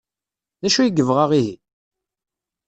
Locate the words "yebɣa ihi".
0.95-1.55